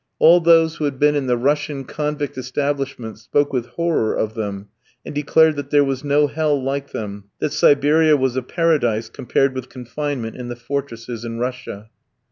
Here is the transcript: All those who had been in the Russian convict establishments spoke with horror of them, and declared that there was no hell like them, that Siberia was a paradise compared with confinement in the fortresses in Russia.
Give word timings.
All 0.17 0.39
those 0.39 0.77
who 0.77 0.85
had 0.85 0.97
been 0.97 1.13
in 1.15 1.27
the 1.27 1.37
Russian 1.37 1.83
convict 1.83 2.35
establishments 2.35 3.21
spoke 3.21 3.53
with 3.53 3.67
horror 3.67 4.15
of 4.15 4.33
them, 4.33 4.69
and 5.05 5.13
declared 5.13 5.55
that 5.57 5.69
there 5.69 5.83
was 5.83 6.03
no 6.03 6.25
hell 6.25 6.59
like 6.59 6.91
them, 6.91 7.25
that 7.39 7.53
Siberia 7.53 8.17
was 8.17 8.35
a 8.35 8.41
paradise 8.41 9.09
compared 9.09 9.53
with 9.53 9.69
confinement 9.69 10.35
in 10.37 10.47
the 10.47 10.55
fortresses 10.55 11.23
in 11.23 11.37
Russia. 11.37 11.91